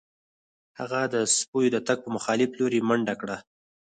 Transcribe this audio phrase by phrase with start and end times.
[0.79, 3.37] هغه د سپیو د تګ په مخالف لوري منډه کړه